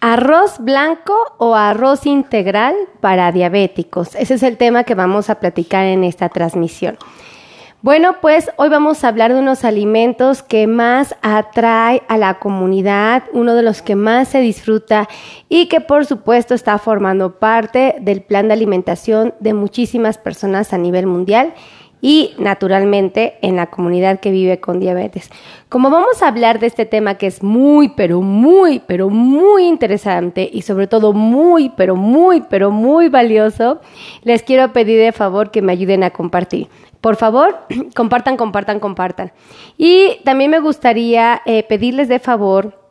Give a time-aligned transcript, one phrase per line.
[0.00, 4.14] Arroz blanco o arroz integral para diabéticos.
[4.14, 6.96] Ese es el tema que vamos a platicar en esta transmisión.
[7.82, 13.24] Bueno, pues hoy vamos a hablar de unos alimentos que más atrae a la comunidad,
[13.32, 15.08] uno de los que más se disfruta
[15.48, 20.78] y que por supuesto está formando parte del plan de alimentación de muchísimas personas a
[20.78, 21.54] nivel mundial
[22.00, 25.30] y naturalmente en la comunidad que vive con diabetes.
[25.68, 30.48] Como vamos a hablar de este tema que es muy, pero muy, pero muy interesante
[30.52, 33.80] y sobre todo muy, pero muy, pero muy valioso,
[34.22, 36.68] les quiero pedir de favor que me ayuden a compartir.
[37.00, 37.58] Por favor,
[37.94, 39.32] compartan, compartan, compartan.
[39.76, 42.88] Y también me gustaría eh, pedirles de favor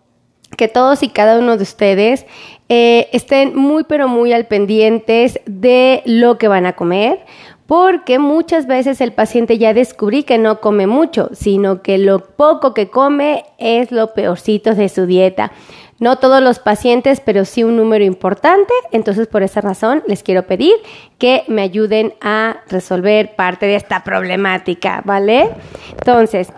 [0.55, 2.25] que todos y cada uno de ustedes
[2.69, 7.25] eh, estén muy pero muy al pendientes de lo que van a comer,
[7.67, 12.73] porque muchas veces el paciente ya descubrí que no come mucho, sino que lo poco
[12.73, 15.51] que come es lo peorcito de su dieta.
[15.99, 18.73] No todos los pacientes, pero sí un número importante.
[18.91, 20.75] Entonces, por esa razón, les quiero pedir
[21.17, 25.49] que me ayuden a resolver parte de esta problemática, ¿vale?
[25.91, 26.49] Entonces,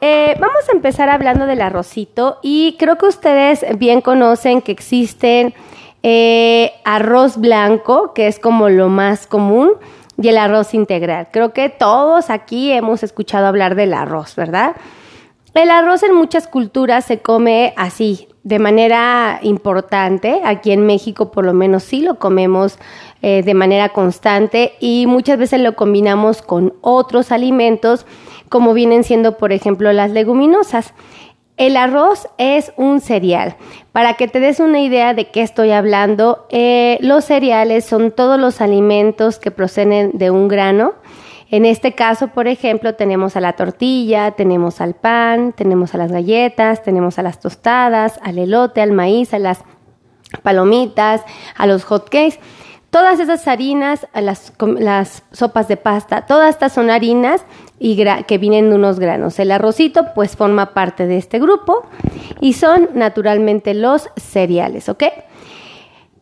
[0.00, 5.54] eh, vamos a empezar hablando del arrocito y creo que ustedes bien conocen que existen
[6.02, 9.72] eh, arroz blanco, que es como lo más común
[10.20, 11.28] y el arroz integral.
[11.30, 14.76] Creo que todos aquí hemos escuchado hablar del arroz, ¿verdad?
[15.54, 20.42] El arroz en muchas culturas se come así, de manera importante.
[20.44, 22.78] Aquí en México por lo menos sí lo comemos
[23.22, 28.04] eh, de manera constante y muchas veces lo combinamos con otros alimentos
[28.48, 30.92] como vienen siendo por ejemplo las leguminosas.
[31.56, 33.56] El arroz es un cereal.
[33.92, 38.38] Para que te des una idea de qué estoy hablando, eh, los cereales son todos
[38.38, 40.92] los alimentos que proceden de un grano.
[41.50, 46.12] En este caso, por ejemplo, tenemos a la tortilla, tenemos al pan, tenemos a las
[46.12, 49.60] galletas, tenemos a las tostadas, al elote, al maíz, a las
[50.42, 51.22] palomitas,
[51.56, 52.38] a los hot cakes.
[52.96, 57.44] Todas esas harinas, las, las sopas de pasta, todas estas son harinas
[57.78, 59.38] y que vienen de unos granos.
[59.38, 61.82] El arrocito pues forma parte de este grupo
[62.40, 65.02] y son naturalmente los cereales, ¿ok?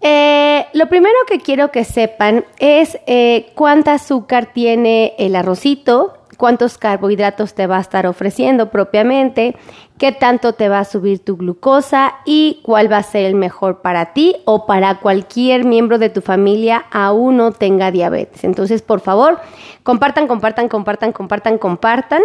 [0.01, 6.79] Eh, lo primero que quiero que sepan es eh, cuánta azúcar tiene el arrocito, cuántos
[6.79, 9.57] carbohidratos te va a estar ofreciendo propiamente,
[9.99, 13.81] qué tanto te va a subir tu glucosa y cuál va a ser el mejor
[13.83, 18.45] para ti o para cualquier miembro de tu familia aún no tenga diabetes.
[18.45, 19.39] Entonces, por favor,
[19.83, 22.23] compartan, compartan, compartan, compartan, compartan.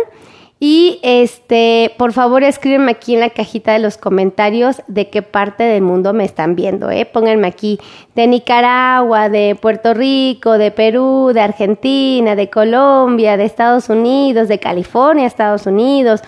[0.61, 5.63] Y este, por favor, escríbenme aquí en la cajita de los comentarios de qué parte
[5.63, 7.05] del mundo me están viendo, ¿eh?
[7.05, 7.79] Pónganme aquí
[8.13, 14.59] de Nicaragua, de Puerto Rico, de Perú, de Argentina, de Colombia, de Estados Unidos, de
[14.59, 16.21] California, Estados Unidos,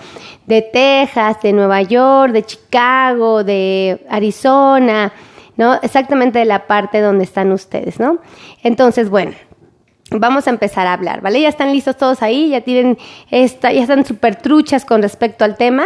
[0.46, 5.12] de Texas, de Nueva York, de Chicago, de Arizona,
[5.58, 5.74] ¿no?
[5.82, 8.20] Exactamente de la parte donde están ustedes, ¿no?
[8.64, 9.34] Entonces, bueno
[10.20, 11.42] vamos a empezar a hablar, ¿vale?
[11.42, 12.98] Ya están listos todos ahí, ya tienen
[13.30, 15.86] esta, ya están súper truchas con respecto al tema.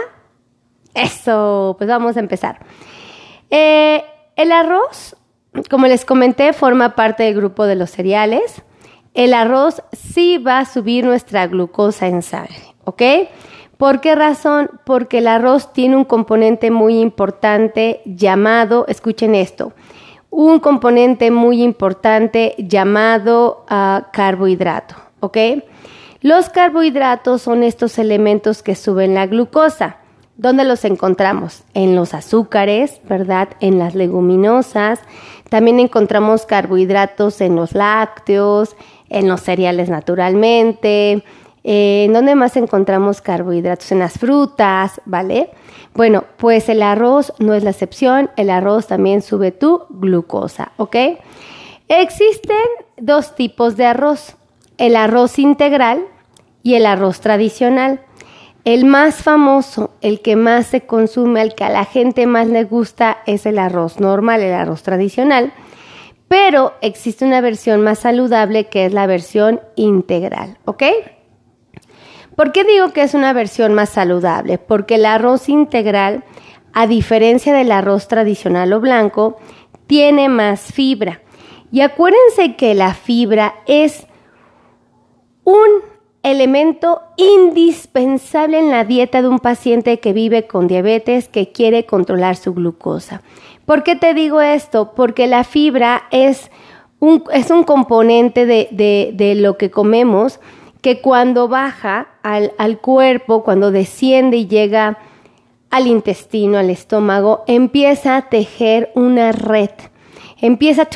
[0.93, 2.59] Eso, pues vamos a empezar.
[3.49, 4.03] Eh,
[4.35, 5.15] el arroz,
[5.69, 8.63] como les comenté, forma parte del grupo de los cereales.
[9.13, 13.01] El arroz sí va a subir nuestra glucosa en sangre, ¿ok?
[13.77, 14.69] ¿Por qué razón?
[14.85, 19.73] Porque el arroz tiene un componente muy importante llamado, escuchen esto,
[20.35, 25.37] un componente muy importante llamado uh, carbohidrato, ¿ok?
[26.19, 29.97] Los carbohidratos son estos elementos que suben la glucosa.
[30.35, 31.63] ¿Dónde los encontramos?
[31.73, 33.47] En los azúcares, ¿verdad?
[33.61, 34.99] En las leguminosas.
[35.47, 38.75] También encontramos carbohidratos en los lácteos,
[39.07, 41.23] en los cereales naturalmente.
[41.67, 43.91] Eh, ¿En dónde más encontramos carbohidratos?
[43.91, 45.49] En las frutas, ¿vale?
[45.95, 50.95] Bueno, pues el arroz no es la excepción, el arroz también sube tu glucosa, ¿ok?
[51.87, 52.55] Existen
[52.97, 54.35] dos tipos de arroz,
[54.77, 56.05] el arroz integral
[56.61, 58.01] y el arroz tradicional.
[58.63, 62.63] El más famoso, el que más se consume, el que a la gente más le
[62.63, 65.51] gusta es el arroz normal, el arroz tradicional,
[66.27, 70.83] pero existe una versión más saludable que es la versión integral, ¿ok?
[72.35, 74.57] ¿Por qué digo que es una versión más saludable?
[74.57, 76.23] Porque el arroz integral,
[76.73, 79.37] a diferencia del arroz tradicional o blanco,
[79.87, 81.21] tiene más fibra.
[81.71, 84.07] Y acuérdense que la fibra es
[85.43, 85.67] un
[86.23, 92.35] elemento indispensable en la dieta de un paciente que vive con diabetes que quiere controlar
[92.35, 93.21] su glucosa.
[93.65, 94.93] ¿Por qué te digo esto?
[94.95, 96.49] Porque la fibra es
[96.99, 100.39] un, es un componente de, de, de lo que comemos
[100.85, 104.99] que cuando baja al, cuerpo, cuando desciende y llega
[105.71, 109.71] al intestino, al estómago, empieza a tejer una red.
[110.39, 110.87] Empieza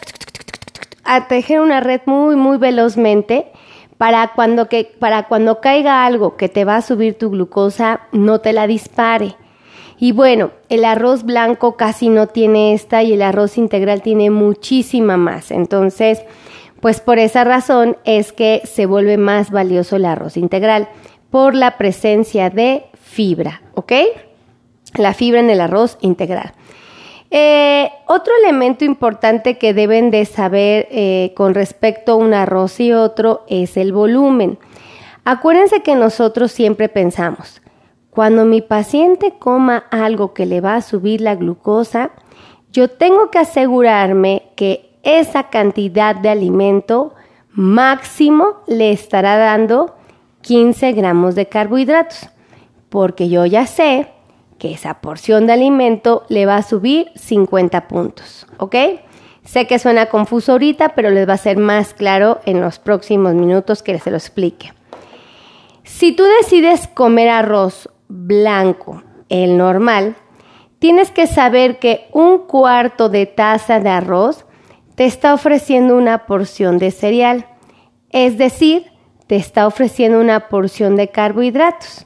[1.05, 3.47] a tejer una red muy, muy velozmente
[3.97, 8.41] para cuando, que, para cuando caiga algo que te va a subir tu glucosa, no
[8.41, 9.37] te la dispare.
[9.97, 15.17] Y bueno, el arroz blanco casi no tiene esta y el arroz integral tiene muchísima
[15.17, 15.49] más.
[15.49, 16.21] Entonces,
[16.81, 20.87] pues por esa razón es que se vuelve más valioso el arroz integral,
[21.29, 23.93] por la presencia de fibra, ¿ok?
[24.95, 26.53] La fibra en el arroz integral.
[27.31, 32.91] Eh, otro elemento importante que deben de saber eh, con respecto a un arroz y
[32.91, 34.57] otro es el volumen.
[35.25, 37.61] Acuérdense que nosotros siempre pensamos,
[38.09, 42.11] cuando mi paciente coma algo que le va a subir la glucosa,
[42.71, 47.13] yo tengo que asegurarme que esa cantidad de alimento
[47.51, 49.95] máximo le estará dando
[50.41, 52.29] 15 gramos de carbohidratos,
[52.89, 54.09] porque yo ya sé
[54.57, 58.75] que esa porción de alimento le va a subir 50 puntos, ¿ok?
[59.43, 63.33] Sé que suena confuso ahorita, pero les va a ser más claro en los próximos
[63.33, 64.73] minutos que se lo explique.
[65.83, 70.15] Si tú decides comer arroz blanco, el normal,
[70.77, 74.45] tienes que saber que un cuarto de taza de arroz
[74.99, 77.45] te está ofreciendo una porción de cereal,
[78.09, 78.91] es decir,
[79.27, 82.05] te está ofreciendo una porción de carbohidratos,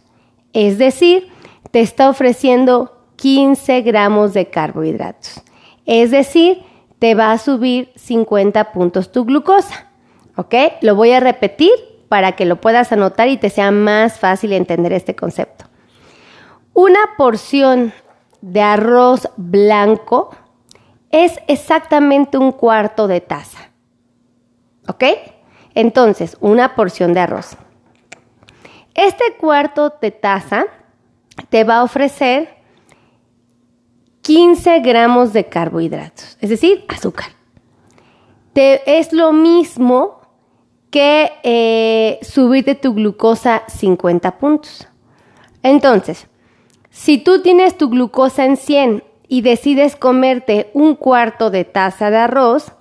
[0.53, 1.27] es decir,
[1.71, 5.41] te está ofreciendo 15 gramos de carbohidratos.
[5.87, 6.61] Es decir,
[6.99, 9.87] te va a subir 50 puntos tu glucosa.
[10.35, 10.53] ¿Ok?
[10.81, 11.71] Lo voy a repetir
[12.09, 15.65] para que lo puedas anotar y te sea más fácil entender este concepto.
[16.75, 17.91] Una porción
[18.41, 20.29] de arroz blanco
[21.13, 23.69] es exactamente un cuarto de taza.
[24.87, 25.03] ¿Ok?
[25.75, 27.55] Entonces, una porción de arroz.
[28.95, 30.65] Este cuarto de taza
[31.49, 32.55] te va a ofrecer
[34.23, 37.27] 15 gramos de carbohidratos, es decir, azúcar.
[38.53, 40.21] Te, es lo mismo
[40.89, 44.87] que eh, subirte tu glucosa 50 puntos.
[45.61, 46.27] Entonces,
[46.89, 52.17] si tú tienes tu glucosa en 100 y decides comerte un cuarto de taza de
[52.17, 52.71] arroz,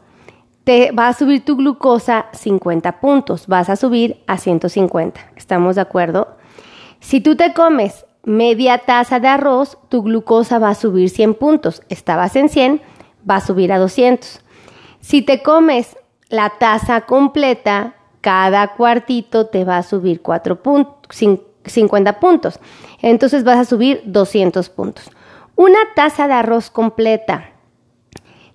[0.64, 5.18] te va a subir tu glucosa 50 puntos, vas a subir a 150.
[5.34, 6.36] ¿Estamos de acuerdo?
[7.00, 11.80] Si tú te comes media taza de arroz, tu glucosa va a subir 100 puntos.
[11.88, 12.82] Estabas en 100,
[13.28, 14.42] va a subir a 200.
[15.00, 15.96] Si te comes
[16.28, 21.18] la taza completa, cada cuartito te va a subir 4 puntos,
[21.64, 22.60] 50 puntos.
[23.00, 25.10] Entonces vas a subir 200 puntos.
[25.56, 27.50] Una taza de arroz completa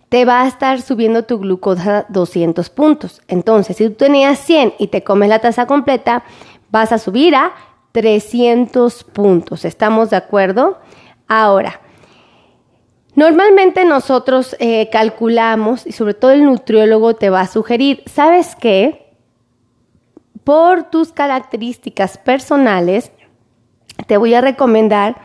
[0.10, 3.22] te va a estar subiendo tu glucosa 200 puntos.
[3.28, 6.24] Entonces, si tú tenías 100 y te comes la taza completa,
[6.70, 7.54] vas a subir a
[7.92, 9.66] 300 puntos.
[9.66, 10.80] ¿Estamos de acuerdo?
[11.28, 11.82] Ahora,
[13.16, 19.14] normalmente nosotros eh, calculamos y sobre todo el nutriólogo te va a sugerir, ¿sabes qué?
[20.44, 23.12] Por tus características personales,
[24.06, 25.18] te voy a recomendar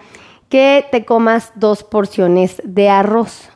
[0.53, 3.49] que te comas dos porciones de arroz.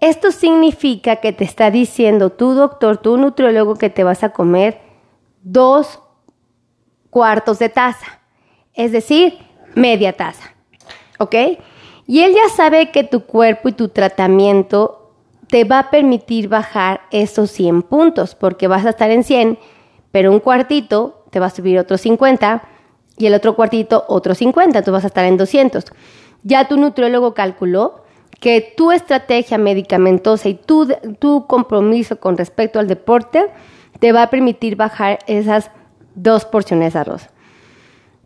[0.00, 4.80] Esto significa que te está diciendo tu doctor, tu nutriólogo, que te vas a comer
[5.44, 6.00] dos
[7.10, 8.20] cuartos de taza
[8.74, 9.38] es decir,
[9.74, 10.54] media taza.
[11.18, 11.34] ¿Ok?
[12.06, 15.12] Y él ya sabe que tu cuerpo y tu tratamiento
[15.48, 19.58] te va a permitir bajar esos 100 puntos, porque vas a estar en 100,
[20.10, 22.62] pero un cuartito te va a subir otros 50
[23.20, 25.84] y el otro cuartito otros 50, tú vas a estar en 200.
[26.42, 28.04] Ya tu nutriólogo calculó
[28.40, 33.46] que tu estrategia medicamentosa y tu, tu compromiso con respecto al deporte
[33.98, 35.70] te va a permitir bajar esas
[36.14, 37.28] dos porciones de arroz.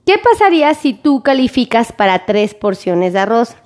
[0.07, 3.57] ¿Qué pasaría si tú calificas para tres porciones de arroz?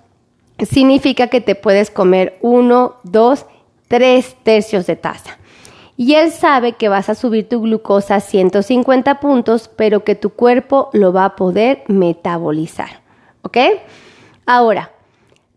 [0.59, 3.45] Significa que te puedes comer uno, dos,
[3.89, 5.37] tres tercios de taza.
[5.99, 10.31] Y él sabe que vas a subir tu glucosa a 150 puntos, pero que tu
[10.31, 13.02] cuerpo lo va a poder metabolizar.
[13.43, 13.59] ¿Ok?
[14.47, 14.93] Ahora,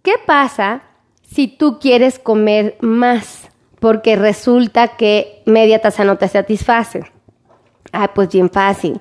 [0.02, 0.82] ¿qué pasa
[1.22, 3.48] si tú quieres comer más?
[3.80, 7.06] Porque resulta que media taza no te satisface.
[7.94, 9.00] Ah, pues bien fácil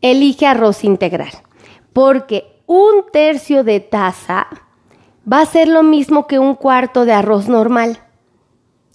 [0.00, 1.30] elige arroz integral,
[1.92, 4.46] porque un tercio de taza
[5.30, 7.98] va a ser lo mismo que un cuarto de arroz normal.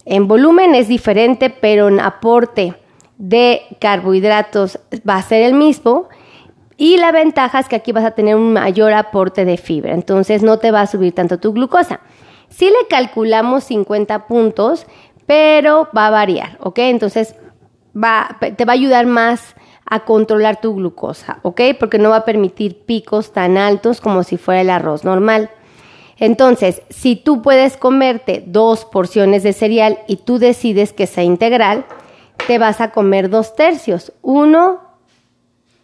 [0.04, 2.74] En volumen es diferente, pero en aporte
[3.18, 6.08] de carbohidratos va a ser el mismo.
[6.76, 10.42] Y la ventaja es que aquí vas a tener un mayor aporte de fibra, entonces
[10.42, 12.00] no te va a subir tanto tu glucosa.
[12.48, 14.86] Si le calculamos 50 puntos,
[15.26, 16.78] pero va a variar, ¿ok?
[16.80, 17.36] Entonces
[17.94, 19.54] te va a ayudar más
[19.86, 21.60] a controlar tu glucosa, ¿ok?
[21.78, 25.50] Porque no va a permitir picos tan altos como si fuera el arroz normal.
[26.18, 31.84] Entonces, si tú puedes comerte dos porciones de cereal y tú decides que sea integral,
[32.46, 34.12] te vas a comer dos tercios.
[34.22, 34.80] Uno,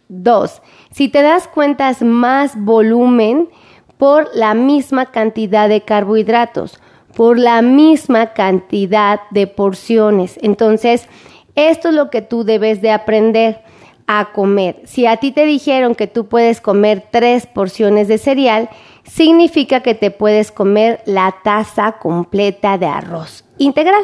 [0.07, 0.61] dos.
[0.91, 3.49] Si te das cuenta es más volumen
[3.97, 6.79] por la misma cantidad de carbohidratos,
[7.15, 10.39] por la misma cantidad de porciones.
[10.41, 11.07] Entonces,
[11.55, 13.61] esto es lo que tú debes de aprender
[14.07, 14.81] a comer.
[14.85, 18.69] Si a ti te dijeron que tú puedes comer tres porciones de cereal,
[19.03, 24.03] significa que te puedes comer la taza completa de arroz integral.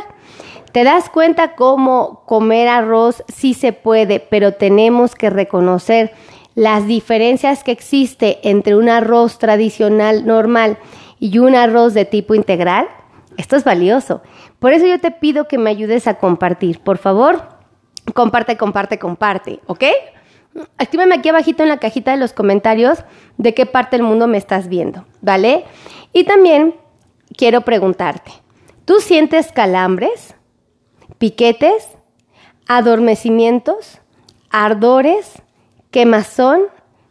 [0.72, 6.14] ¿Te das cuenta cómo comer arroz sí se puede, pero tenemos que reconocer
[6.56, 10.78] las diferencias que existe entre un arroz tradicional normal
[11.20, 12.88] y un arroz de tipo integral?
[13.38, 14.22] Esto es valioso.
[14.60, 16.80] Por eso yo te pido que me ayudes a compartir.
[16.80, 17.48] Por favor,
[18.14, 19.84] comparte, comparte, comparte, ¿ok?
[20.80, 23.00] Escríbeme aquí abajito en la cajita de los comentarios
[23.38, 25.66] de qué parte del mundo me estás viendo, ¿vale?
[26.14, 26.76] Y también
[27.36, 28.32] quiero preguntarte,
[28.86, 30.36] ¿tú sientes calambres,
[31.20, 31.90] piquetes,
[32.68, 34.00] adormecimientos,
[34.50, 35.42] ardores,
[35.92, 36.62] quemazón,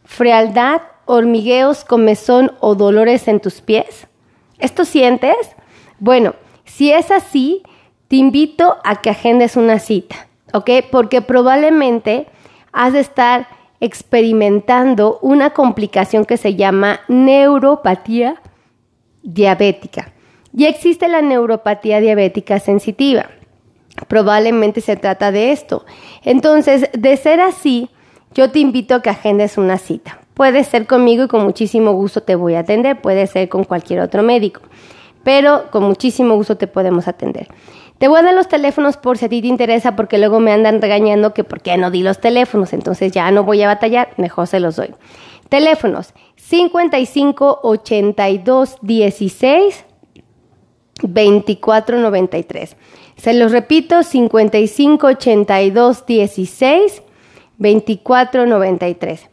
[0.03, 4.07] frialdad, hormigueos, comezón o dolores en tus pies?
[4.59, 5.37] ¿Esto sientes?
[5.99, 6.35] Bueno,
[6.65, 7.63] si es así,
[8.07, 10.69] te invito a que agendes una cita, ¿ok?
[10.91, 12.27] Porque probablemente
[12.77, 13.47] has de estar
[13.79, 18.41] experimentando una complicación que se llama neuropatía
[19.23, 20.13] diabética.
[20.55, 23.27] Y existe la neuropatía diabética sensitiva.
[24.07, 25.85] Probablemente se trata de esto.
[26.23, 27.89] Entonces, de ser así,
[28.33, 30.19] yo te invito a que agendes una cita.
[30.33, 34.01] Puede ser conmigo y con muchísimo gusto te voy a atender, puede ser con cualquier
[34.01, 34.61] otro médico
[35.27, 37.49] pero con muchísimo gusto te podemos atender.
[37.97, 40.51] Te voy a dar los teléfonos por si a ti te interesa, porque luego me
[40.51, 44.09] andan regañando que por qué no di los teléfonos, entonces ya no voy a batallar,
[44.17, 44.93] mejor se los doy.
[45.49, 49.85] Teléfonos 55 82 16
[51.03, 52.75] 24 93.
[53.15, 57.03] Se los repito, 55 82 16
[57.57, 59.29] 24 93.